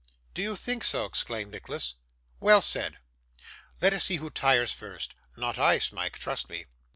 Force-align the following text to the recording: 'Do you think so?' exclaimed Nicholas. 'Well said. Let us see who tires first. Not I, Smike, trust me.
'Do 0.33 0.41
you 0.41 0.55
think 0.55 0.83
so?' 0.83 1.05
exclaimed 1.05 1.51
Nicholas. 1.51 1.93
'Well 2.39 2.61
said. 2.61 2.97
Let 3.81 3.93
us 3.93 4.05
see 4.05 4.15
who 4.15 4.31
tires 4.31 4.71
first. 4.71 5.13
Not 5.37 5.59
I, 5.59 5.77
Smike, 5.77 6.17
trust 6.17 6.49
me. 6.49 6.65